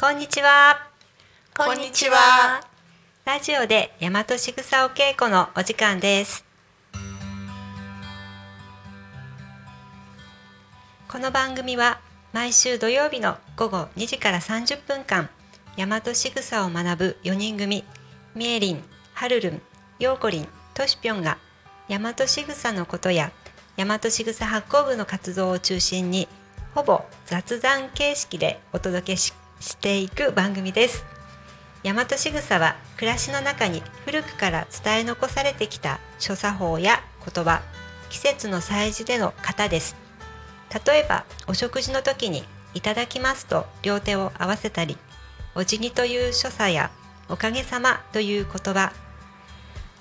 [0.00, 0.86] こんにちは
[1.56, 2.60] こんにちは。
[3.24, 6.44] ラジオで大和しぐさお稽古のお時間です
[11.08, 11.98] この番組は
[12.32, 15.30] 毎週土曜日の午後2時から30分間
[15.76, 17.82] 大和しぐさを学ぶ4人組
[18.36, 19.62] みえりん、はるるん、
[19.98, 21.38] ようこりん、としぴょんが
[21.88, 23.32] 大和しぐさのことや
[23.76, 26.28] 大和しぐさ発行部の活動を中心に
[26.72, 31.04] ほぼ雑談形式でお届けししていく番組です。
[31.84, 37.62] 大和しぐさは暮らしの中に古くから伝え残されてきた所作法や言葉
[38.10, 39.96] 季節の祭事での型です。
[40.86, 44.98] 例えばお食事の時に「いただきます」と両手を合わせたり
[45.54, 46.90] お辞儀という所作や
[47.28, 48.92] おかげさまという言葉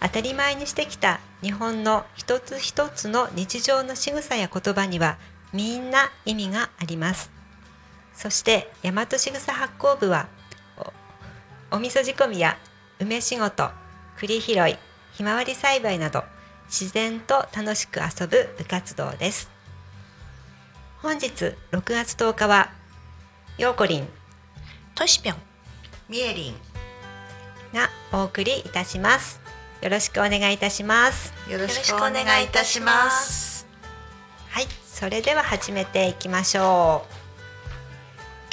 [0.01, 5.17] 当たり前にしてきた日本の一つ一つの日常の仕草や言葉には
[5.53, 7.36] みんな意味があります。
[8.17, 10.27] そして大和しぐさ発行部は
[11.71, 12.57] おお味噌仕込みや
[12.99, 13.69] 梅仕事
[14.17, 14.75] 栗拾い
[15.13, 16.23] ひまわり栽培など
[16.65, 19.51] 自然と楽しく遊ぶ部活動です
[21.03, 21.27] 本日
[21.71, 22.71] 6月10日は
[23.59, 24.07] ようこりん
[24.95, 25.35] としぴょん。
[26.09, 26.53] みえりん
[27.71, 29.39] がお送りいたします
[29.81, 33.67] よろしくお願いいたしますよろよろしくお願いいたします。
[34.49, 37.16] はいそれでは始めていきましょう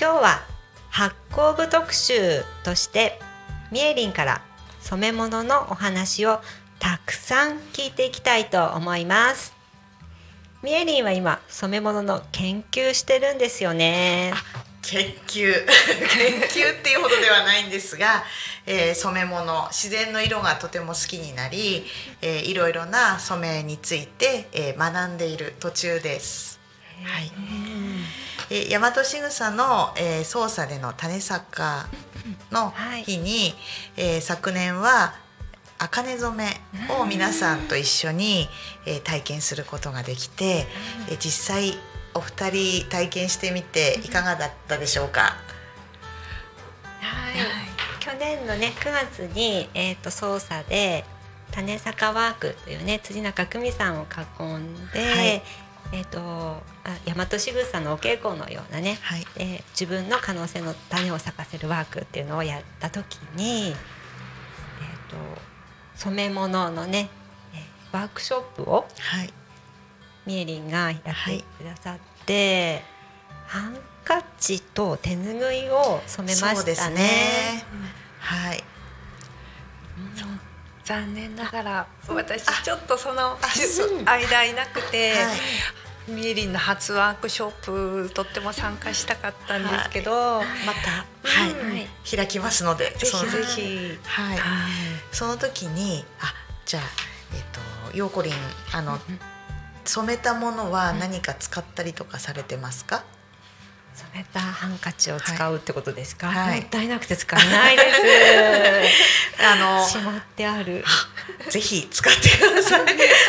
[0.00, 0.42] 今日は
[0.90, 3.20] 発酵部特集として
[3.70, 4.42] みえりんから
[4.80, 6.40] 染め物のお話を
[6.78, 9.54] たくさん聞いていきたいと思います。
[10.62, 14.32] みえりんは今染め物の研究してるんですよね。
[14.82, 15.52] 研究。
[15.52, 18.24] 研究っていうほどではないんですが、
[18.66, 19.68] えー染め物。
[19.70, 21.86] 自然の色がとても好きになり、
[22.20, 26.60] えーいろいろな染めについて、えー学んでいる途中です。
[27.04, 27.32] はい。
[28.54, 31.86] えー、大和しぐさの、えー、操作での種坂
[32.52, 32.72] の
[33.04, 33.52] 日に、
[33.96, 35.14] えー昨年は
[35.76, 38.48] 茜染めを皆さんと一緒に、
[38.86, 40.66] えー体験することができて、
[41.08, 41.74] えー実際
[42.14, 45.34] お二人体験してみていかがだったでしょうか？
[47.00, 47.34] はい、
[47.98, 51.04] 去年のね9月に、えー、と操作で
[51.50, 54.06] 種坂ワークというね辻中久美さんを
[54.38, 55.42] 囲んで、はい
[55.92, 56.62] えっ、とあ
[57.04, 63.72] 大和しぐさのお稽古のようなね、はいで自分の可能性の種を咲かせるワークっていうのをやった時に、えー、
[65.10, 65.16] と
[65.96, 67.08] 染め物のね、
[67.54, 69.32] えーワークショップをはい。
[70.26, 72.82] みえりんがやってくださって、
[73.46, 76.96] ハンカチと手ぬぐいを染めましたね。
[76.96, 77.64] ね。
[78.18, 78.64] はい。
[80.84, 83.38] 残念ながら私ちょっとその
[84.04, 85.38] 間いなくて、はい。
[86.06, 93.98] ミエリンの初ワークショップとっても参加したかったんですけど、またはい、はい開きますので、ぜひそのぜひ。
[94.04, 94.36] はい。
[94.36, 94.70] はい。
[95.12, 96.34] その時にあ
[96.66, 96.82] じゃあ
[97.34, 98.34] えっ、とようこりん
[98.74, 98.98] あの
[99.86, 103.02] 染めたものは何か使ったりとかされてますか？
[103.94, 106.60] 染めたハンカチを使うってことですか、はい。
[106.60, 109.38] もったいなくて使えないです。
[109.46, 110.84] あのしまってある。
[111.48, 112.80] ぜひ使ってください。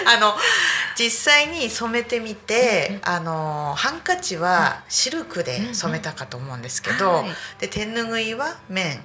[0.05, 0.35] あの
[0.97, 7.29] 実際に染めてみて、あのハンカチはシルクで染めたかと思うんですけど、はい。
[7.59, 8.99] で手ぬぐいは綿、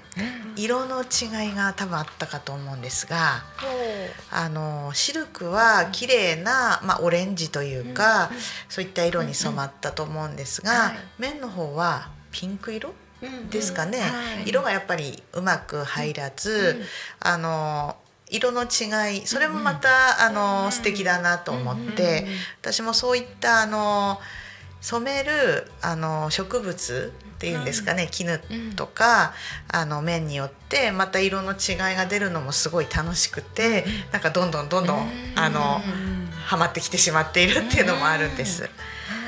[0.57, 3.43] 色の違いが多分あったかと思うんですが、
[4.31, 8.31] あのシルクは綺麗なまあオレンジというか、
[8.69, 10.99] そういった色に染まったと思うんですが、はい。
[11.19, 12.95] 綿の方はピンク色
[13.51, 14.07] ですかね、は
[14.45, 14.49] い。
[14.49, 16.83] 色がやっぱりうまく入らず、
[17.19, 17.97] あの
[18.31, 22.27] 色の違いそれもまた、あの素敵だなと思って、
[22.61, 24.21] 私もそういったあの
[24.81, 28.41] 染めるあの植物っていうんですかね、絹
[28.77, 29.35] とか、
[29.69, 35.81] あの面によってまた色の違いが出るのもすごい楽しくて、なんかどんどんどんどん、あの
[36.47, 38.63] ハマってきてしまっているっていうのもあるんです。
[38.63, 38.69] は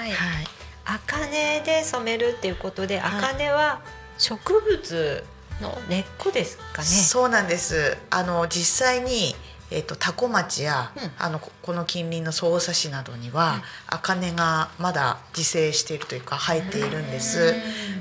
[0.07, 0.11] い。
[0.11, 0.47] はい。
[0.85, 3.19] 茜で染めるっていうことではい。
[3.19, 3.81] 茜は
[4.19, 5.25] 植物
[5.61, 6.85] の根っこですかね。
[6.85, 7.97] そうなんです。
[8.11, 9.35] あの実際に、
[9.71, 11.11] えっと多古町や、うん。
[11.19, 17.55] あのここの近隣の匝瑳市などには、茜がまだ自生しているというか生えているんです。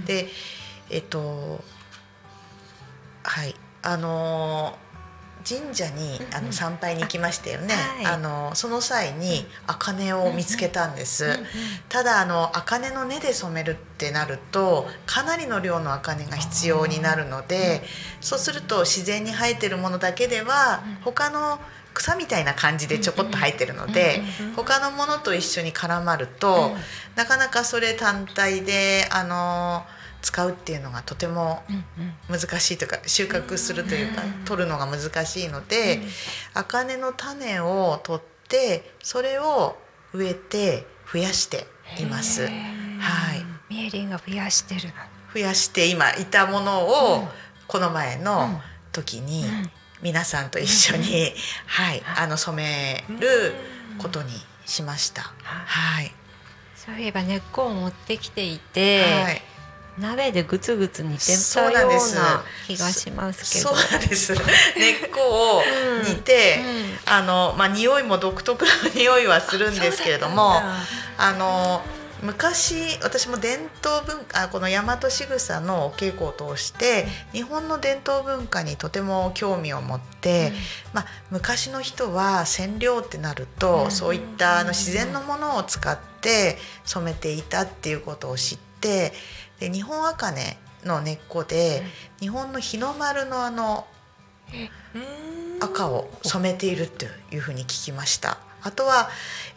[0.05, 0.27] で
[0.89, 1.63] えっと
[3.23, 3.55] はい。
[3.83, 4.77] あの
[5.47, 7.73] 神社にあの参拝に行きましたよね。
[7.73, 8.05] はい。
[8.05, 11.39] あのその際に茜を見つけたんです。
[11.89, 17.81] ただあの茜の根で染めるってなるとかなりの量の茜が必要になるので、
[18.19, 21.59] そうすると自然に生えてるものだけでは他の
[21.93, 24.21] 草みたいな感じでちょこっと生えてるので
[24.55, 26.71] 他のものと一緒に絡まると
[27.15, 29.83] なかなかそれ単体であの
[30.21, 31.63] 使うっていうのがとても
[32.29, 36.01] 難しいというか収穫するというか取るのが難しいので
[36.53, 39.77] 茜の種を取ってそれを
[40.13, 41.65] 植えて増やして
[41.99, 42.43] います。
[42.43, 42.53] はい、
[43.69, 44.93] ミエリンが増やしてるの。
[45.33, 46.85] 増やして今いたもの
[47.15, 47.27] を
[47.67, 49.45] この前の時に
[50.01, 51.33] 皆さんと一緒に、
[51.65, 52.61] はい、あの染
[53.09, 53.53] める
[53.97, 54.31] ことに
[54.65, 55.33] しました。
[55.43, 56.11] はい、
[56.75, 59.41] そういえば根っこを持ってきていて、はい
[60.01, 63.75] 鍋でグツグツ煮てそたよううな気がしますけど。
[63.75, 64.33] そうなんです。
[64.75, 65.63] 根っこを
[66.07, 66.59] 煮て、
[67.07, 67.13] うん。
[67.13, 70.61] あのまあ匂いも独特な匂いはするんですけれども、
[71.17, 71.81] あの
[72.21, 80.53] 昔私も伝統文化あこの大和仕草のお稽古を通して日本の伝統文化にとても興味を持って、
[80.93, 89.13] まあ、昔の人は染料ってなると、そういったあの自然のものを使って染めていたっていうことを知って
[89.61, 91.83] で日本茜の根っこで、
[92.19, 93.85] 日本の日の丸のあの
[95.59, 98.39] 赤を染めているというふうに聞きました。
[98.63, 99.09] あとは、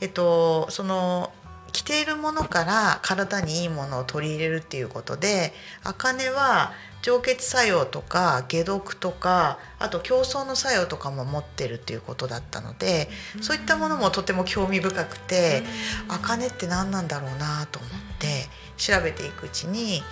[0.03, 1.33] えっと、その
[1.73, 5.53] 着ているものから体にいいものを取り入れるっていうことで
[5.83, 6.73] 茜は
[7.03, 13.09] 浄血作用とか解毒とかあと競争の作用とかも持ってるっていうことだったので
[13.41, 15.65] そういったものもとても興味深くて
[16.09, 17.91] 茜って何なんだろうなと思っ
[18.21, 20.03] て調べていくうちに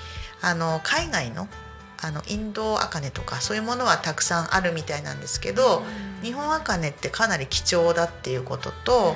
[0.40, 1.48] あの海外の
[2.04, 5.84] あのインド茜とかそういうものはたくさんあるみたいなんですけど
[6.20, 9.14] 日本茜ってかなり貴重だっていうことと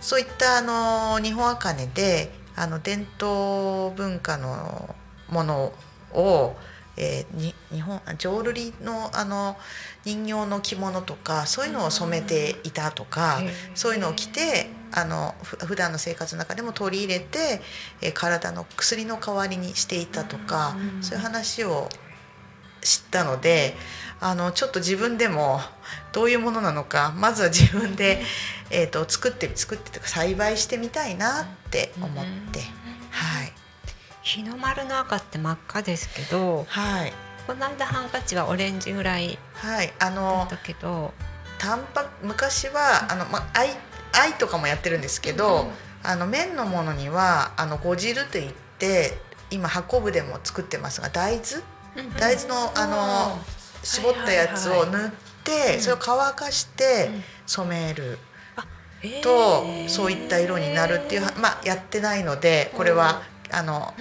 [0.00, 4.94] そういったあの日本茜であの伝統文化の
[5.28, 5.72] もの
[6.14, 6.56] を、
[6.96, 9.56] えーに日本浄瑠璃のあの
[10.04, 13.40] 人形の着物とかそういうのを染めていたとか、
[13.74, 17.60] そういうのを着てあのふ普段の生活の中でも取り入れて、
[18.00, 21.88] えー体の薬の代わりにしていたとか、そういう話を
[22.82, 23.74] 知ったので
[24.20, 25.60] あのちょっと自分でも
[26.12, 28.22] どういうものなのかまずは自分で、
[28.70, 32.12] えー、と作って作ってとか栽培してみたいなって思っ
[32.52, 32.68] て、はい
[34.26, 37.12] 日の丸の赤って真っ赤ですけどはい。
[37.46, 39.92] この間ハンカチはオレンジぐらいはい。
[40.00, 41.14] あだのったけど
[41.58, 43.68] タンパ昔はあの、ま、藍
[44.12, 45.70] 藍とかもやってるんですけど、
[46.02, 49.12] あの綿のものにはあのご汁といって
[49.50, 51.62] 今運ぶでも作ってますが大豆？
[52.18, 53.38] 大豆のあの
[53.82, 55.10] 絞ったやつを塗っ
[55.44, 57.10] てそれを乾かして
[57.46, 58.18] 染める
[59.22, 63.22] とそういった色になるっていうはまあやってないのでこれは
[63.52, 63.94] あの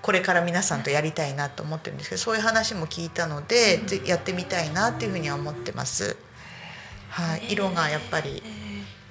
[0.00, 6.16] これから皆さんとやりたいなと思ってるんですけどそういう話も聞いたのでぜやってみたいなっていうふうには思ってます。
[7.10, 8.42] はい、色がやっぱり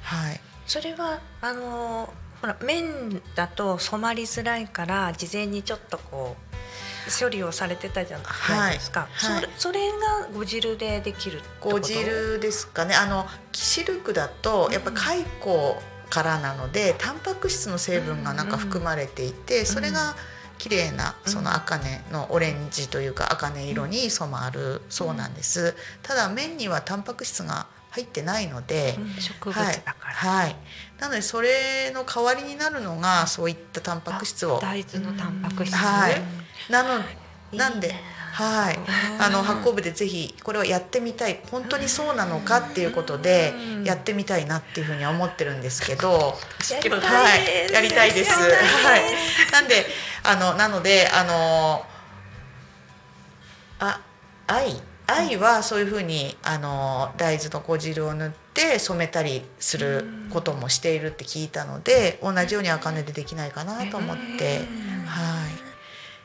[0.02, 0.42] はい。
[0.66, 6.52] それはあのほら綿だと染まりづらいから事前にちょっとこう
[7.20, 9.10] 処理をされてたじゃないですか、はい。
[9.34, 9.42] はい。
[9.42, 11.76] それそれがご汁でできるってこと？
[11.78, 12.96] ご汁ですかね。
[12.96, 15.26] あのシルクだとやっぱ蚕
[16.12, 20.16] からなのでタンパク質の成分がなんか含まれていてそれが
[20.58, 25.74] 綺麗なその茜のオレンジというか茜色に染まるそうなんです。
[26.04, 30.56] ただ麺にはタンパク質が入ってないので、植物はいだから、はい、
[31.00, 34.60] なのでそれの代わりになるのがそういったタンパク質を。
[34.60, 36.22] 大豆のタンパク質、はい。
[36.70, 37.04] なの
[37.54, 37.96] なんで
[38.32, 38.80] はい。
[39.20, 46.36] あの発酵部でぜひこれをやってみたい本当にそうなのかっていうことでやってみたいなっていうふうには思ってるんですけど。
[46.72, 47.04] やりたいです。
[47.12, 47.36] は
[47.70, 48.32] い、やりたいです。
[48.32, 49.02] はい、
[49.52, 49.86] なんで
[50.24, 51.86] あのなのであの
[53.80, 54.02] あ
[54.48, 64.60] 愛愛はそういうふうにあの大豆の子汁を塗って染めたりすることもしているって聞いたので同じように茜でできないかなと思って。
[65.06, 65.41] はい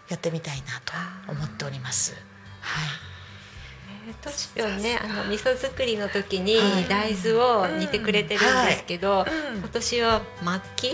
[0.09, 2.15] やってみたいなと思っております。
[2.61, 4.15] はい。
[4.23, 6.89] トシピョンねあの味噌作りの時にはい。
[6.89, 9.59] 大豆を煮てくれてるんですけど、うん。
[9.59, 10.93] 今年は末期？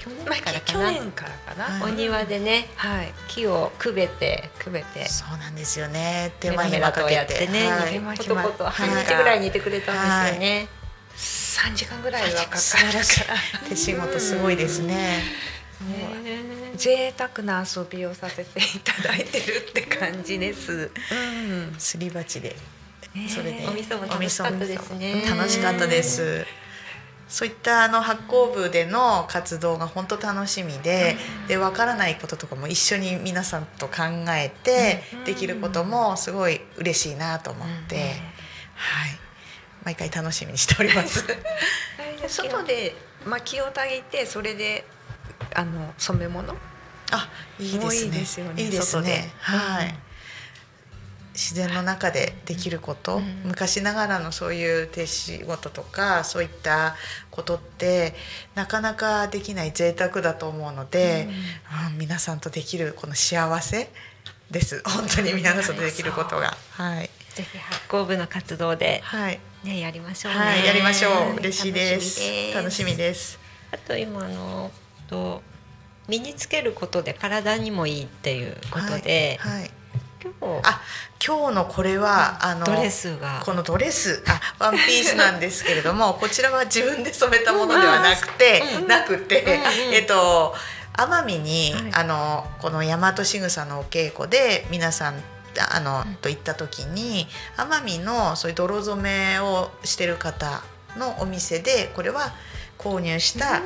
[0.00, 3.12] 去年まあからかな、はいお庭でねはい。
[3.28, 5.08] 木をくべてくべて。
[5.08, 6.32] そうなんですよね。
[6.40, 7.46] 手間暇かけて。
[7.46, 8.18] てね、はい。
[8.18, 8.72] コトコトはい。
[8.72, 10.68] 半日ぐらいにいてくれたんですよね、
[11.16, 13.04] 3時間ぐらいはかかる素晴ら
[13.68, 15.22] 手仕事すごいですねね
[16.76, 20.90] 贅沢な遊びをさせていただいてるって感じです。
[21.72, 22.56] うん、すり鉢で。
[23.14, 23.66] ねそれで。
[23.66, 25.24] お味噌も楽しかったですね。
[25.28, 26.46] 楽しかったです。
[27.32, 31.16] そういったあの発酵部での活動が本当楽しみで、
[31.48, 34.02] でわからないこととかも一緒に皆さんと考
[34.36, 38.14] えてできることもすごい嬉しいなと思って、はい、
[39.82, 41.24] 毎回楽しみにしております。
[42.28, 44.84] 外で薪をたぎてそれで
[45.54, 46.54] あの染め物。
[47.10, 48.06] あ、いいですね。
[48.06, 49.32] いいですよねいいですね。
[49.38, 49.88] はい。
[49.88, 49.94] うん。
[51.34, 53.42] 自然の中でできること、うん。
[53.44, 56.94] 昔ながらのそういう手仕事とかそういった
[57.30, 58.14] ことって
[58.54, 61.28] なかなかできない贅沢だと思うので、
[61.90, 61.98] うん。
[61.98, 63.90] 皆さんとできるこの幸せ
[64.50, 64.82] です。
[64.84, 66.56] 本当に皆さんとできることが。
[66.72, 67.10] はい。
[67.34, 71.36] ぜひ発酵部の活動ではい、ねやりましょうね、はい、やりましょんう。
[71.36, 72.20] 嬉しいです。
[72.54, 73.38] 楽しみです。
[73.70, 74.70] あと今あの
[75.12, 75.42] と
[76.08, 79.70] 身につけることで体にもいいっていうことで、はいはい。
[80.22, 80.68] 今日。
[80.68, 80.80] あ
[81.24, 83.42] 今日のこれはあのドレスが。
[83.44, 89.94] このドレスあワンピースなんですけれども こちらは自分で染めたものではなくて、うんなくて、うんうん。
[89.94, 90.54] えっと
[90.94, 91.90] 奄美に、はい。
[91.94, 95.22] あのこの大和しぐさのお稽古で皆さん
[95.70, 97.28] あの、と行った時に
[97.58, 100.62] 奄美のそういう泥染めをしてる方
[100.96, 102.32] のお店でこれは
[102.78, 103.60] 購入した、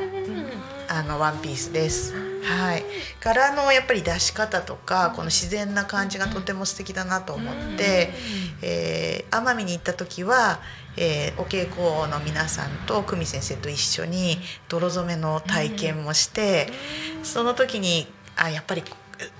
[0.89, 2.15] あのワンピースです。
[2.43, 2.85] はい、
[3.21, 8.11] 柄のやっぱり出し方とかこの自然な感じがとても素敵だなと思って、
[8.63, 10.61] えー奄美に行った時は、
[10.97, 14.39] えーお稽古の皆さんと久美先生と一緒に
[14.69, 16.69] 泥染めの体験もして、
[17.25, 18.85] その時にあやっぱり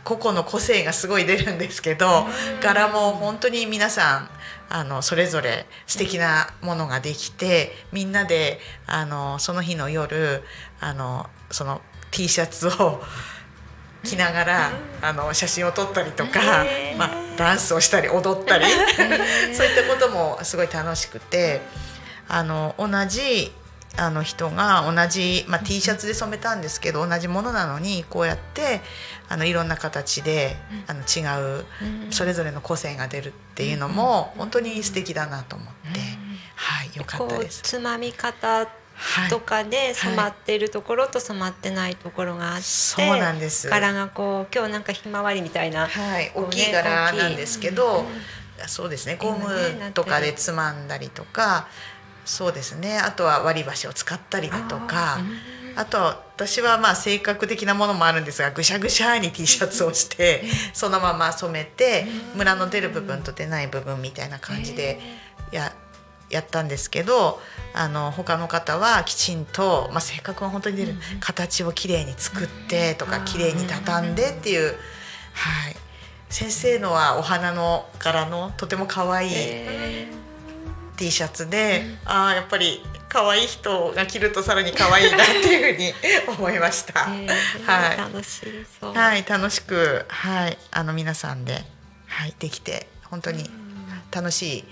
[0.05, 2.27] 個々の個性がすごい出るんですけど、
[2.61, 4.29] 柄も本当に皆さん
[4.69, 10.43] あのそれぞれ素敵なものができてみんなであのその日の夜
[10.81, 13.03] あのその T シャツを
[14.05, 14.71] 着ながら、
[15.03, 16.65] あの写真を撮ったりとか、
[16.97, 18.65] まあ、ダンスをしたり踊ったり、
[19.53, 21.61] そういったこともすごい楽しくて
[22.29, 23.53] あの同じ
[23.97, 28.83] あの人が同じ、まあ、T シャツで染めたんですけど同じものなのにこうやって
[29.29, 31.65] あのいろんな形であの違う
[32.11, 36.01] それぞれの個性が出るっていうのも本当に素敵だなと思って、
[36.55, 37.63] はい、よかったです。
[37.63, 38.69] つまみ方はい
[39.31, 43.69] とかで染まってるところと染まってないところがあって、そうなんです。
[43.69, 48.05] 柄がこう今日なんかひまわりみたいな、はい、大きい柄なんですけど、
[48.67, 49.17] そうですね。
[49.17, 49.49] ゴム
[49.93, 51.69] とかでつまんだりとか
[52.25, 52.99] そうですね。
[52.99, 55.19] あとは割り箸を使ったりだとか
[55.77, 64.99] あとは私はまあ性格的なものもあるんですがぐしゃぐしゃに T シャツをしてそのまま染めてムラの出る部分と出ない部分みたいな感じで
[65.53, 65.73] や
[66.31, 67.41] やったんですけど
[67.75, 70.95] あの他の方はきちんと、まあ、性格が本当に出る。
[71.21, 74.75] 形をきれいに作ってとかきれいに畳んでっていう、
[75.35, 75.77] はい、
[76.29, 80.09] 先生のはお花の柄のとても可愛いえ
[80.97, 87.01] T シャツで、ああやっぱり可愛い人が着るとさらに可愛いなっていうふうに思いました。
[87.01, 87.29] ー。
[87.65, 87.99] はい。
[87.99, 88.41] 楽し
[88.81, 91.65] そう、はい、楽しく、はい、あの皆さんで、
[92.07, 93.45] はい、できて本当に
[94.11, 94.65] 楽しい。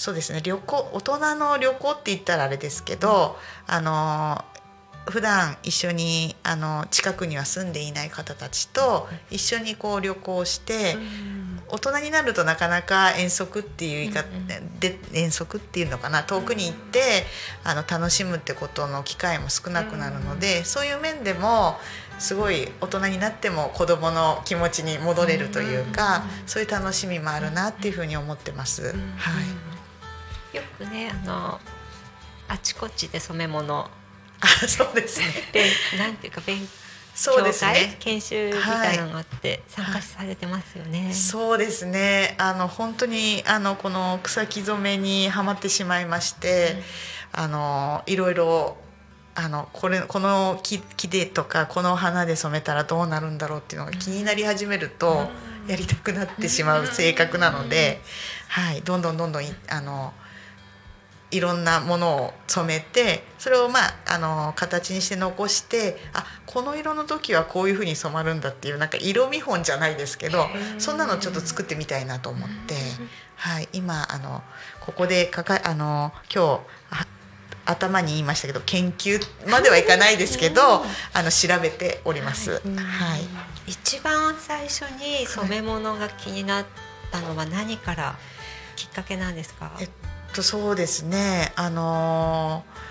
[0.00, 4.42] そうですね、旅行、大人の旅行って言ったらあれですけど、あの
[5.04, 10.96] 普段一緒にあの近くには住んでいない方たちと一緒にこう旅行して、
[11.68, 14.26] 大人になるとなかなか遠足っていう言い方
[14.80, 17.26] で遠足っていうのかな遠くに行って
[17.62, 21.76] あの楽しむってことの機会も少なくなるので、そういう面でも
[22.18, 28.94] すごい大人になっても子どもの気持ちに戻れるというか、そういう楽しみもあるなっていうふうに思ってます。
[28.94, 29.69] はい
[30.52, 31.60] よくねあの
[32.48, 33.88] あちこちで染め物
[34.40, 35.26] あそうですね。
[35.52, 36.58] 勉なんていうか勉
[37.14, 37.96] そうです強会ね。
[38.00, 41.12] 研修みたいなのがあって参加されてますよね。
[41.12, 42.34] そうですね。
[42.38, 46.76] あの本当にあのこの草木染めにはまってしまいまして、
[47.32, 48.76] あのいろいろ
[49.34, 55.28] あのこれこの木木でとかこの花で染めたらどうなるんだろうっていうのが気になり始めると
[55.66, 58.00] やりたくなってしまう性格なので、
[58.48, 60.12] はい、どんどんどんどんいあの
[61.30, 70.46] いろんなものを染めてそれをまああの形にして残してあこの色の時はこういう風に染まるんだっていうなんか色見本じゃないですけど
[70.78, 72.74] そんなのちょっと作ってみたいなと思って、
[73.36, 74.42] はい、今あの
[74.80, 76.60] ここでかかあの今日
[76.90, 77.06] あ
[77.66, 80.60] 頭に言いましたけど研究まではいかないですけど、
[81.12, 82.54] あの調べております。
[82.54, 82.60] はい。
[83.68, 86.66] 一番最初に染め物が気になっ
[87.12, 88.18] たのは何から
[88.74, 89.70] きっかけなんですか？
[89.78, 89.90] えっ
[90.34, 91.52] とそうですね。
[91.56, 92.89] あのー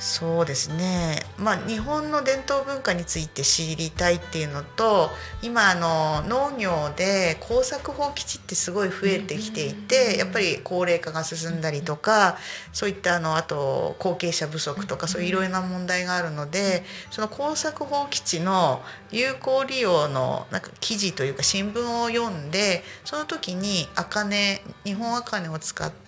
[0.00, 5.10] そうですね、まあ、日本の伝統文化について知りたいっていうのと
[5.42, 12.38] 今あの農業で耕作放棄地ってすごい増えてきていてやっぱり高齢化が進んだりとか
[12.72, 18.80] そういったあのあと後継者不足とかそういういろいろな問題があるのでその耕作放棄地の
[19.10, 26.00] 有効利用のなんか記事というか新聞を読んでその時に茜日本茜を使って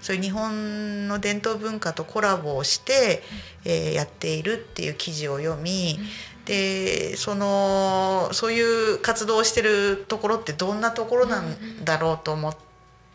[0.00, 3.22] そういう日本の伝統文化とコラボをして、
[3.64, 5.98] えーやっているっていう記事を読み
[6.44, 12.56] でそのそういう活動をしてるところってどんなところなんだろうと思っ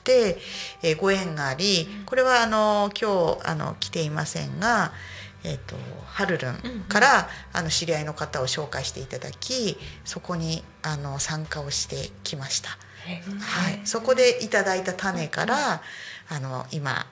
[0.04, 0.38] て、
[0.84, 4.92] えーご縁がありこれはあの今日あの来ていませんが。
[5.46, 12.78] えー、とハルルンから、あの知り合いの方を紹介していただきそこにあの参加をしてきました。
[13.40, 15.82] はい、そこでいただいた種から、
[16.30, 17.06] あの今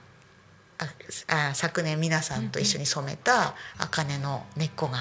[1.27, 4.99] あ昨年皆さんと一緒に染めた茜の根っこが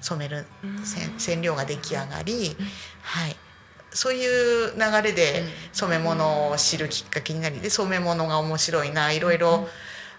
[0.00, 0.44] 染める
[1.18, 2.56] 染料が出来上がり、
[3.02, 3.36] はい、
[3.90, 4.26] そうい
[4.68, 9.66] う流れで染め物を知るきっかけになりで染め物が面白いないろいろ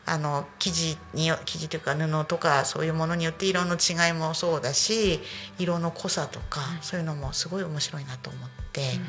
[0.08, 5.20] あの生地に生地というか布とかそういうものによって色の違いもそうだし
[5.58, 9.00] 色の濃さとかそういうのもすごい面白いなと思って、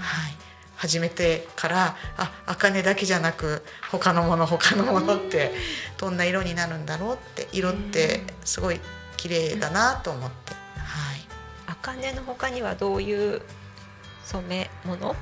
[0.00, 0.34] はい、
[0.76, 5.52] 始めてからあ茜だけじゃなく他のもの他のものって
[5.98, 8.80] どんな色になるんだろうって色ってすごい
[9.16, 11.20] 綺麗だなと思って、はい。
[11.66, 13.42] 茜の他にはどういう
[14.24, 15.14] 染め物、は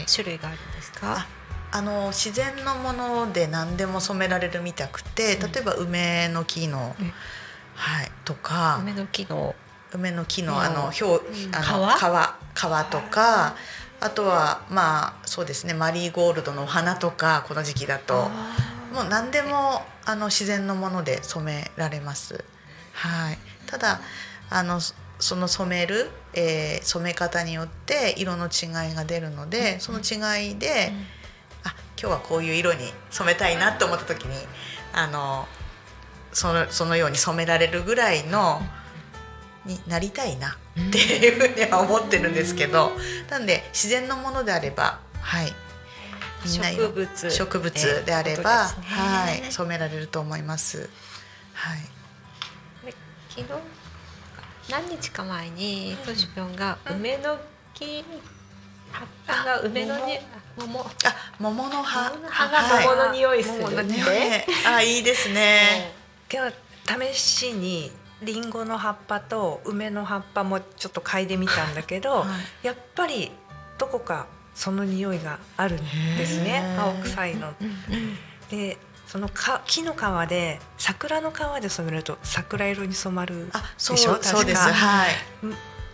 [0.00, 0.06] い。
[0.06, 1.26] 種類があるんですか？
[1.72, 7.12] あの自然のもので何でも染められるみたくて例えば梅の木の、うん。
[7.76, 9.54] はい、とか梅の木の
[9.94, 12.00] 梅の木うんのあの表あの皮
[12.54, 13.54] 皮とか
[14.00, 18.30] あとはまあそうですねマリーゴールドのお花とかこの時期だと
[18.94, 22.44] もう何でもあの自然のもので染められます。
[22.92, 24.00] はい、ただ
[24.48, 30.92] あのそその染める、えー染め方によって色の違いが出るので、その違いで、
[31.62, 34.34] あ今日はこういう色に染めたいなと思った時に
[34.94, 35.46] あの
[36.32, 38.62] そのそのように染められるぐらいの
[39.70, 42.92] になりたいなっていうふうには思ってるんですけど、
[43.30, 45.52] なんで自然のものであればはい。
[46.46, 47.30] 植物。
[47.30, 48.74] 植物であれば、ね。
[48.82, 49.52] はい。
[49.52, 50.88] 染められると思います。
[51.52, 51.78] はい。
[52.86, 52.94] で
[53.28, 53.46] 昨日
[54.70, 57.38] 何日か前にトシピョンが梅の
[57.74, 58.04] 木
[58.90, 60.18] 葉っぱが梅のに
[60.56, 60.80] 桃。
[60.80, 60.86] あ
[61.38, 62.12] 桃の葉。
[62.28, 63.98] 葉が桃の匂いする桃の匂い。
[63.98, 65.92] ねあいいですね。
[66.32, 72.26] 今日試しにリンゴの葉っぱと梅の葉っぱもちょっと嗅いでみたんだけど、は
[72.62, 73.30] やっぱり
[73.78, 75.78] どこかその匂いがあるん
[76.18, 77.52] ですね青臭いの。
[78.50, 84.62] でそのか木の皮で桜の皮で染めると桜色に染まるあそうでしょそうです。
[84.62, 85.10] 確かはい。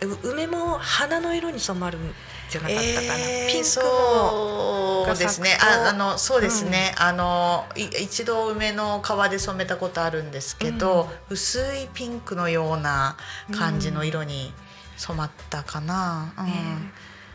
[0.03, 2.15] う梅も花の色に染まるん
[2.48, 5.56] じゃなかったかな、えーピンクもそうですね。
[5.61, 13.16] ああのそうですね、あのい一度梅の皮で染めたことあるんですけど、薄いピンクのような
[13.56, 14.52] 感じの色に
[14.96, 16.46] 染まったかな、うん。
[16.46, 16.52] ね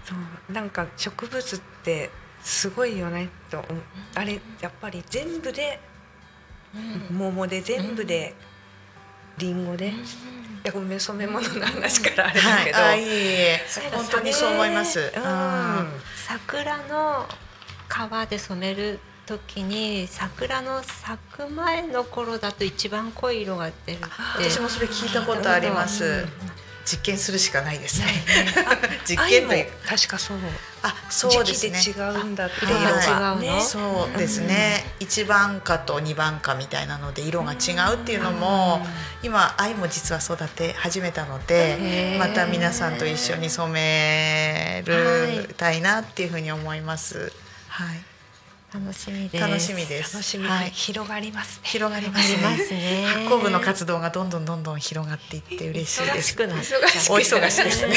[0.03, 0.15] そ
[0.49, 2.09] うなんか植物って
[2.43, 3.63] すごいよねと
[4.15, 5.79] あれやっぱり全部で
[7.09, 8.33] 桃で全部で
[9.37, 9.93] リンゴで、い
[10.63, 13.61] やごめん染め物の話からあれだ、けど、あいいえ
[13.93, 17.25] 本当にそう思います、うん桜の
[17.89, 26.25] 皮で染める時に桜の咲く前の頃だと一番濃い色が出るって私もそれ聞いたことあります、
[26.85, 28.07] 実験するしかないですね。
[29.05, 30.37] 実験という確かそう。
[30.83, 31.79] あそうですね。
[31.79, 33.03] 時期で違うんだって色が。
[33.03, 33.35] 違うの？
[33.37, 37.55] ねそうですね、一番花と二番花みたいなので色が違
[37.93, 38.85] うっていうのも、
[39.21, 47.31] 今愛も実は育て始めたのでまた皆さんと一緒に染めるたいなっていうふうに思います。
[47.67, 48.01] はい、
[48.73, 50.13] 楽しみです楽しみです。
[50.13, 52.41] 楽しみ、はい、広がりますね広がりますね。
[52.41, 56.27] ますね発酵部の活動がどんどんどんどん広がっていって嬉しい忙です。
[56.29, 56.83] しくなっちゃうお
[57.19, 57.95] 忙しいですね。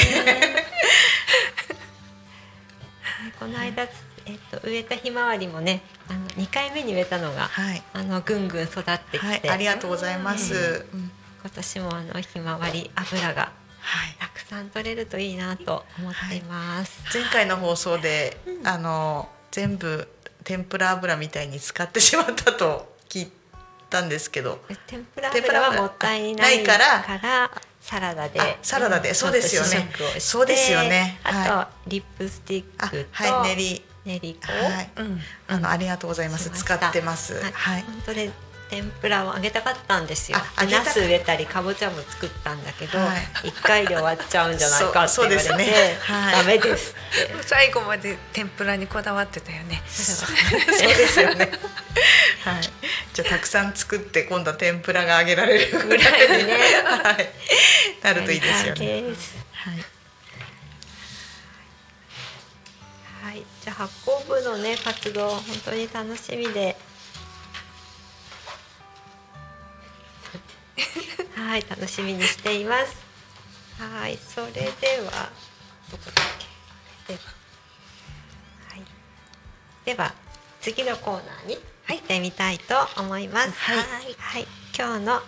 [3.39, 3.89] この間、えっ
[4.51, 10.85] と、植えたひまわりもねあの2回目に植えたのが、はい、あのぐんぐん育ってきて、はい、ありがとうございます。
[10.93, 11.11] うん
[11.41, 14.15] 今年もあのひまわり油がはい。
[14.19, 17.03] たくさん取れるといいなと思っています。
[17.13, 20.07] 前回の放送で、あの全部
[20.45, 23.31] 天ぷら油みたいに使ってしまったと聞い
[23.89, 24.61] たんですけど。
[24.69, 27.51] で天ぷら油はもったいないか油ら。
[27.81, 29.13] サラダであサラダで。
[29.13, 29.89] そうですよね。
[30.19, 31.19] そうですよね。
[31.23, 33.49] あはとリップスティあックとはい。
[33.49, 33.85] 練り。
[34.05, 34.51] 練り粉。
[34.51, 34.91] はい。
[34.97, 35.19] うん。
[35.47, 36.49] あのありがとうございます。
[36.51, 37.33] 使ってます。
[37.35, 37.51] はい。
[37.51, 37.81] はい。
[37.81, 38.31] 本当で
[38.69, 40.37] 天ぷらを揚げたかったんですよ。
[40.69, 43.47] ナス植えたりかぼちゃも作ったんだけどはい。
[43.49, 45.97] 一、回で終わっちゃうんじゃないかって言われて、そうですね。
[46.01, 46.33] はい。
[46.33, 46.95] ダメです
[47.41, 49.81] 最後まで天ぷらにこだわってたよね。
[49.87, 50.87] そう。
[50.97, 51.51] ですよね。
[52.43, 52.63] はい。
[53.13, 56.53] じゃあたくさん作って今度は天ぷらが揚げられるぐらいにね。
[57.03, 57.29] はい。
[58.03, 59.03] なるといいですよね。
[59.51, 59.95] はい。
[63.25, 66.75] はい、じゃあ発酵部のね活動本当に楽しみで
[71.35, 72.95] はい楽しみにしています。
[73.79, 74.61] はいそれで
[75.05, 75.29] は
[75.91, 76.13] どこだっ
[77.07, 77.13] け？
[77.13, 77.25] では。
[78.69, 78.81] はい。
[79.85, 80.13] では
[80.61, 81.57] 次のコーナーに
[81.89, 83.51] 行ってみたいと思います。
[83.51, 83.77] はい。
[84.17, 85.21] はい、今日の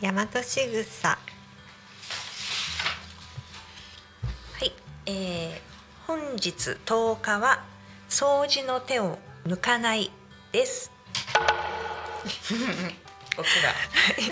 [0.00, 1.18] 大和しぐさ
[4.58, 4.72] はい、
[5.06, 5.50] えー、
[6.06, 6.48] 本日
[6.86, 7.62] 10日は
[8.08, 10.10] 掃除の手を抜かない
[10.52, 10.90] です。
[13.40, 13.74] 音が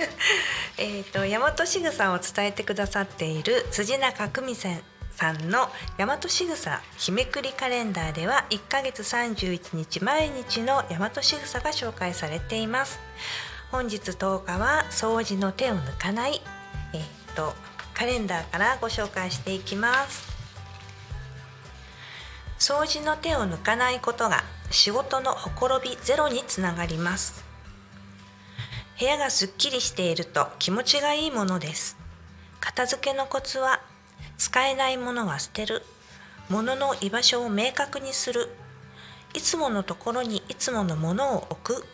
[0.79, 13.01] えっ、と大和しぐさを伝えてくださっている辻中久美さんの大和しぐさ日めくりカレンダーでは1ヶ月31日毎日の大和しぐさが紹介されています。
[13.71, 16.40] 本日10日は掃除の手を抜かない
[16.94, 17.03] えっ、
[17.35, 17.55] と
[17.92, 20.38] カレンダーからご紹介していきます。
[22.59, 27.47] 掃除の手を抜かないことが仕事のほころびゼロにつながります
[28.98, 31.96] 部屋がすっきりしていると気持ちがいいものです。
[32.58, 33.80] 片付けのコツは
[34.37, 35.82] 使えないものは捨てる。
[36.48, 38.48] 物の居場所を明確にする。
[39.34, 41.84] いつものところにいつものものを置く。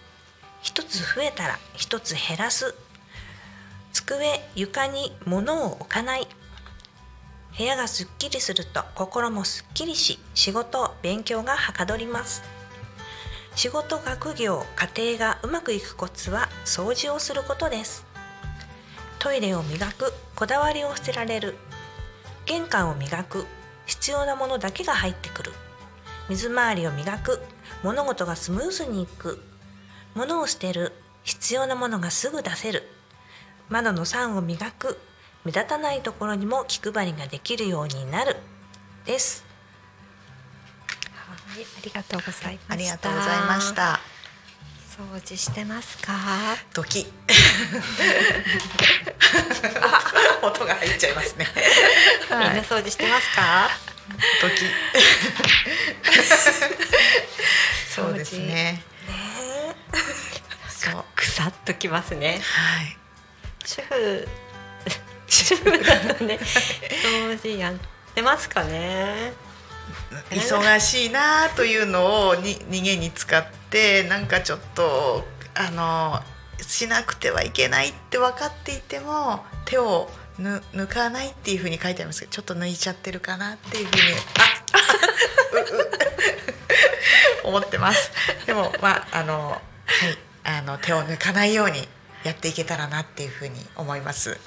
[0.62, 2.74] 一つ増えたら一つ減らす。
[3.92, 6.26] 机床に物を置かない。
[7.56, 12.53] 部屋がすっきりすると心もすっきりし仕事勉強がはかどります。
[13.56, 18.04] 仕事学業家庭がうまくいくコツは掃除をすることです。
[19.20, 21.54] トイレを磨くこだわりを捨てられる。
[22.46, 23.46] 玄関を磨く
[23.86, 25.52] 必要なものだけが入ってくる。
[26.28, 27.40] 水回りを磨く
[27.82, 29.40] 物事がスムーズにいく。
[30.14, 32.82] 物を捨てる必要なものがすぐ出せる。
[33.68, 34.98] 窓の酸を磨く
[35.44, 38.36] 目立たないところにも気配りができるようになる。
[39.06, 39.43] です、
[41.54, 42.72] ありがとうございました。
[42.72, 43.74] ありがとうございまし。
[43.74, 44.00] た
[44.96, 46.12] 掃除してますか？
[46.72, 47.06] ドキ
[50.42, 51.46] 音が入っちゃいますね
[52.30, 53.68] みんな掃除してますか？
[54.42, 54.56] ドキ
[57.92, 58.82] そうですね
[60.68, 62.40] そう腐っときますね。
[62.42, 62.96] はい
[63.64, 64.28] 主婦
[65.26, 67.74] 主婦だとね、掃除やっ
[68.14, 69.32] てますかね？
[70.31, 76.20] 忙しいなというのをに逃げに使ってなんかちょっとあの
[76.62, 84.01] しなくてはいけないって分かっていても手をぬ抜かないっていうふうに書いてありますけどちょっと抜いちゃってるかなっていうふうに
[87.44, 88.11] あ思ってます。
[88.47, 89.61] でもまああのはい
[90.44, 91.88] あの手を抜かないように
[92.25, 94.31] やっていけたらなっていうふうに思います。
[94.31, 94.38] はい。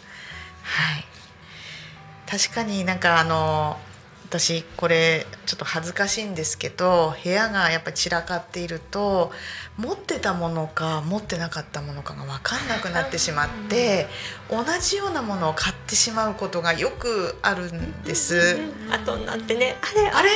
[2.30, 3.80] 確かになんかあの
[4.30, 9.32] 私これちょっと恥ずかしいんですけど部屋がやっぱり散らかっていると
[9.78, 14.08] 持ってたものか持ってなかったものかが分かんなくなってしまって
[14.52, 18.60] 同じようなものを買ってしまうことがよくあるんです。
[18.92, 20.30] 後になってね、あれあれ？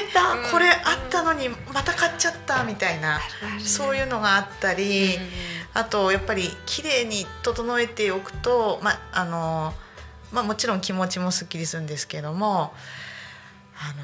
[0.51, 3.19] これあったのにまた買っちゃったみたいな
[3.59, 5.17] そういうのがあったり
[5.73, 9.73] あとやっぱり綺麗に整えておくとまあの
[10.31, 12.73] まあもちろん気持ちもすっきりするんですけども
[13.81, 14.03] あの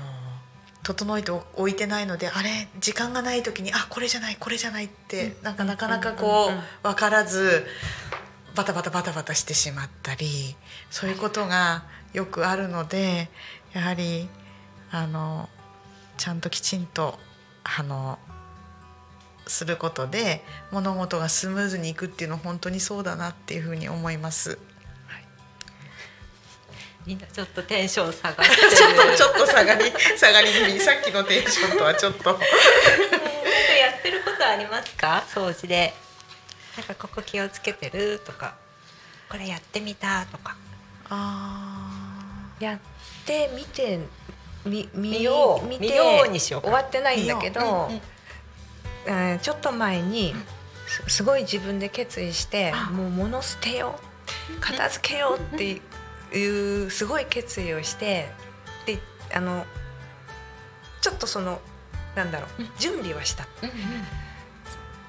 [0.84, 7.66] 整えておいてないのであれ時間がない時にあこれじゃないこれじゃないってなんかなかなかこう分からず
[8.56, 10.56] バタバタバタバタしてしまったり
[10.90, 13.30] そういうことがよくあるので
[13.74, 14.30] やはり
[14.90, 15.50] あの
[16.18, 17.20] ちゃんときちんと
[17.64, 18.18] あの
[19.46, 24.58] することで物事がスムーズにいくっていうのは本当にそうだなっていうふうに思います。
[27.08, 28.70] みんなちょっとテンション下がってる。
[28.76, 32.46] ちょっとちょっと下がり下がり気味さっきのテンションとはちょっとなんか
[33.80, 35.24] やってることありますか？
[35.34, 35.94] 掃除で。
[36.76, 38.56] なんかここ気をつけてるとか。
[39.30, 40.56] これやってみたとか。
[41.10, 41.90] あ
[42.60, 42.80] やっ
[43.26, 44.00] てみて
[44.66, 46.68] み見見よう見て見ようにしようか。
[46.68, 47.98] 終わってないんだけど、うんう。
[47.98, 48.02] ん
[49.06, 50.36] えーちょっと前に
[51.08, 54.60] すすごい自分で決意してもう物捨てよう。
[54.60, 55.82] 片付けようって
[56.34, 58.30] いうすごい決意をして
[58.86, 59.00] で
[59.34, 59.66] あの
[61.02, 61.62] ちょっとその
[62.16, 63.46] なんだろう準備はした。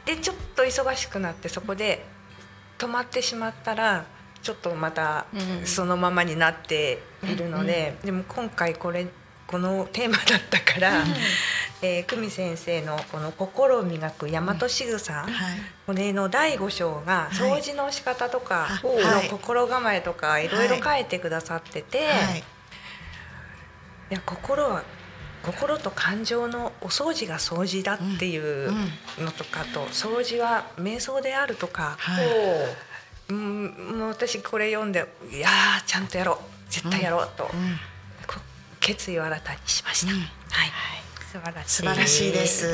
[0.04, 2.06] でちょっと忙しくなってそこで
[2.78, 4.06] 止まってしまったら
[4.42, 9.06] ちょっとまたうんそのままになっているので、でも今回これ
[9.46, 11.04] このテーマだったから、
[11.80, 15.32] えー久美先生のこの「心を磨く大和しぐさ」はい。
[15.86, 17.34] これの第5章がい。
[17.34, 18.80] 掃除の仕方とかは
[19.22, 19.24] い。
[19.24, 20.48] の心構えとかい。
[20.48, 22.38] ろいろ書いてくださってて、はい。
[24.10, 24.82] いや心は
[25.42, 28.72] 心と感情のお掃除が掃除だっていう
[29.18, 32.26] のとかと掃除は瞑想であるとか、はい。
[33.28, 37.78] うんもう私これ読んでいやーちゃんとやろう絶対やろうと、うん。
[38.26, 38.34] こ
[38.80, 40.12] 決意を新たにしました。
[40.12, 40.18] うん。
[40.20, 40.28] はい、
[41.30, 42.66] 素晴らしい素晴らしいです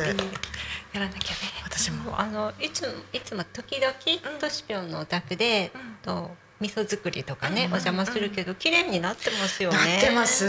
[0.93, 1.39] やらなきゃね。
[1.65, 3.93] 私もあのいつもいつも時々
[4.39, 9.77] としぴょんのお宅で、と味噌作りとかね、お邪魔するけど綺麗になってますよね。
[9.77, 10.47] なってます。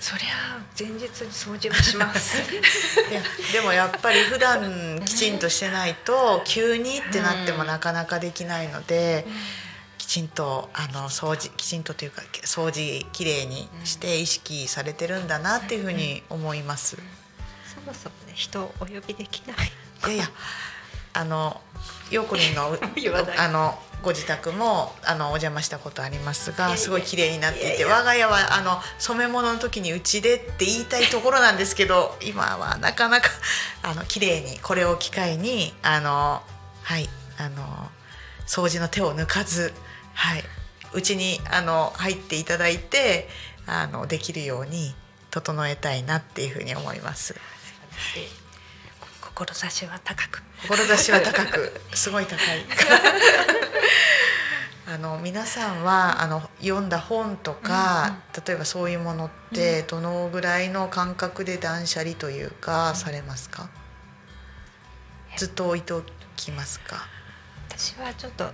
[0.00, 2.38] そりゃあ前日に掃除をします。
[3.52, 9.26] でもやっぱり普段きちんとしてないと急にってなってもなかなかできないので、
[9.98, 16.96] きちんとあの掃除きちんとというか掃除きれいにして意識されてるんだなっていうふうに思います。
[17.84, 19.72] そもそもね人をお呼びできない。
[20.06, 20.24] いやいや
[21.14, 21.60] あの
[22.10, 22.76] ようこりんの
[23.38, 33.28] あのご自宅もあのお邪魔したことありますがすごい綺麗になっていて我が家はあの染め物の時にうちでって言いたいところなんですけど今はなかなか
[33.82, 36.42] あの綺麗にこれを機会にあの
[36.82, 37.90] はいあの
[38.46, 39.72] 掃除の手を抜かず
[40.14, 40.44] はい
[40.94, 43.28] うちにあの入っていただいて
[43.66, 44.94] あのできるように
[45.30, 47.34] 整えたいなっていうふうに思います。
[49.34, 50.42] 志は高く。
[50.68, 51.80] 志は高く。
[51.94, 52.38] すごい高い。
[54.86, 63.70] あの皆さんはあの読んだ本とか、例えばそういうものってどのぐらいの感覚で断捨離というかされますか？
[65.36, 66.02] ずっと置いてお
[66.36, 67.06] きますか？
[67.70, 68.52] 私はちょっとえっ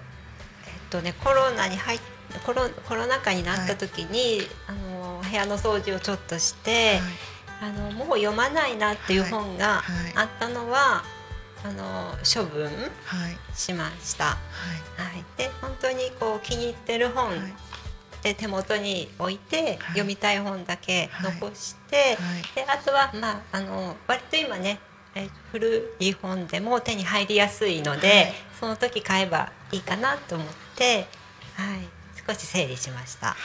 [0.90, 2.00] とねコロナに入っ
[2.44, 7.00] コロコロナ禍になった時に、あの部屋の掃除をちょっとして、
[7.60, 10.04] あのもう読まないなっていう本がはい。
[10.04, 11.04] はいあったのは、
[11.64, 13.36] あの処分はい。
[13.54, 14.24] しました。
[14.24, 14.36] は
[14.96, 17.40] はい、で本当にこう気に入ってる本はい。
[18.22, 22.16] で手元に置いて、読みたい本だけ残して、はい。
[22.54, 24.80] であとはまああの割と今ね
[25.14, 28.34] え古い本でも手に入りやすいので、はい。
[28.60, 31.06] その時買えばいいかなと思って、
[31.54, 31.88] はい、
[32.26, 33.36] 少し整理しました。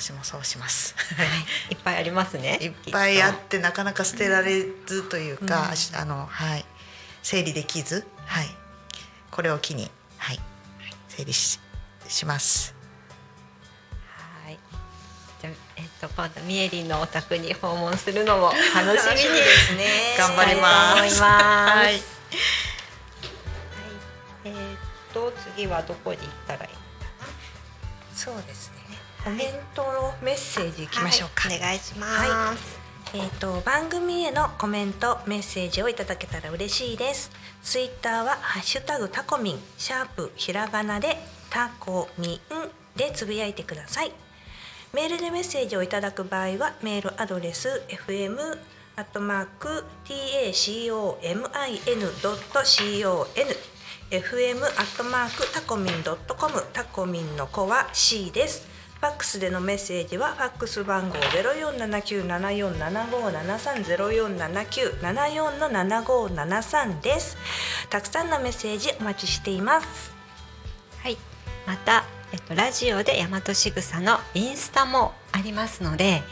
[0.00, 0.94] 私もそうします。
[1.16, 1.26] はい、
[1.72, 2.56] いっぱいありますね。
[2.62, 6.64] いっぱいあっきてなかなか捨てられずというか、あのはい。
[7.22, 8.56] 整理できずはい。
[9.30, 10.40] これを機にはい。
[11.08, 11.60] 整理し
[12.08, 12.74] します。
[14.44, 14.58] とはい。
[15.42, 20.14] じゃあえっと今度ミエリンのお宅に訪問するのも 楽しみにですね。
[20.16, 21.20] 頑張ります。
[21.22, 21.84] はい。
[21.84, 22.02] はい。
[24.44, 24.78] えーっ
[25.12, 26.76] と次はどこに行ったらいい？
[28.16, 28.79] そうですね。
[29.24, 31.48] コメントのメッセージいきましょうか。
[31.48, 32.30] はいお願いします。
[32.30, 32.56] は
[33.12, 37.30] えー、と番組へのコメントメッセージをいただけたら嬉しいです。
[37.62, 41.18] ツイッターはハッシュタグタコミンシャープひらがなで
[41.50, 42.40] タコミン
[42.96, 44.12] でつぶやいてください。
[44.94, 48.38] メールでメッセージをいただく場合はメールアドレス fm
[48.96, 51.30] アットマーク tacomin.con
[54.10, 58.69] fm アットマークタコミンドットコムタコミンの子は C です
[59.00, 67.38] ファックスでのメッセージはファックス番号ゼロ四七九七四七五七三ゼロ四七九七四の七五七三です。
[67.88, 70.12] たくさんのメッセージお待ちしています。
[71.02, 71.16] はい。
[71.66, 76.22] またえっとラジオで大和しぐさのインスタもありますので、ね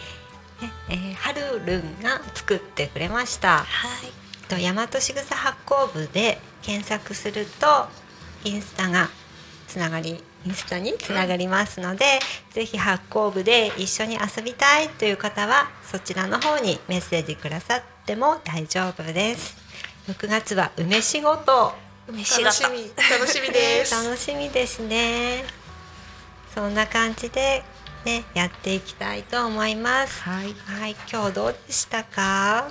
[0.91, 3.61] えー、はるるんが作ってくれました。
[3.61, 4.47] はい。
[4.47, 7.87] と大和しぐさ発行部で検索すると
[8.45, 9.09] インスタが
[9.69, 12.05] つながりインスタにつながりますので、
[12.51, 19.57] ぜひ発行部で一緒に遊びたいという方はそちらの方にメッセージくださっても大丈夫です。
[20.09, 21.73] 6月は梅仕事。
[22.09, 22.91] 梅楽しみ。
[23.11, 24.05] 楽しみです。
[24.07, 25.45] 楽しみですね。
[26.55, 27.63] そんな感じで
[28.05, 30.23] ねやっていきたいと思います。
[30.23, 30.55] はい。
[30.67, 30.97] はい。
[31.13, 32.71] 今日どうでしたか？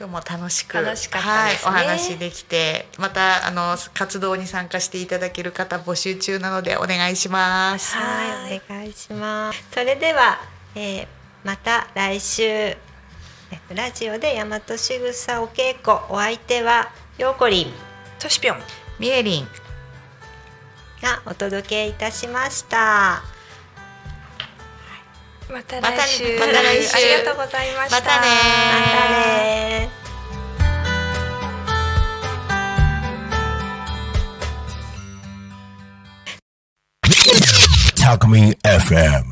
[0.00, 7.94] 今日も楽しく楽しかったですねはい、お話できてまたあの活動に参加していただける方募集中なのでお願いします。
[7.96, 9.62] はい、お願いします。
[9.70, 10.38] それでは、
[10.74, 11.06] えー
[11.44, 12.78] また来週え
[13.74, 17.66] ラジオで大和しぐさお稽古お相手はようこりん
[18.18, 18.58] としぴょん。
[18.98, 19.44] みえりん
[21.02, 23.22] がお届けいたしました
[25.50, 26.38] またまた来週。
[26.38, 26.96] また来週。
[26.96, 28.26] ありがとうございましたまたね
[28.72, 29.90] またね
[37.96, 39.24] Talk Me FM.